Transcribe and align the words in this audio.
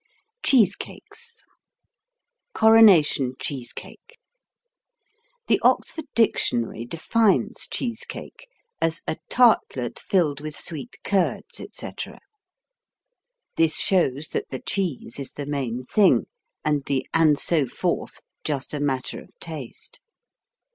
CHEESECAKES 0.41 1.45
Coronation 2.55 3.35
Cheese 3.39 3.71
Cake 3.71 4.17
The 5.45 5.59
Oxford 5.61 6.05
Dictionary 6.15 6.85
defines 6.85 7.67
cheese 7.69 8.03
cake 8.03 8.47
as 8.81 9.03
a 9.07 9.17
"tartlet 9.29 9.99
filled 9.99 10.41
with 10.41 10.55
sweet 10.57 10.97
curds, 11.03 11.59
etc." 11.59 12.17
This 13.57 13.75
shows 13.77 14.29
that 14.29 14.49
the 14.49 14.61
cheese 14.65 15.19
is 15.19 15.33
the 15.33 15.45
main 15.45 15.83
thing, 15.83 16.25
and 16.65 16.83
the 16.85 17.07
and 17.13 17.37
so 17.37 17.67
forth 17.67 18.21
just 18.43 18.73
a 18.73 18.79
matter 18.79 19.21
of 19.21 19.29
taste. 19.39 20.01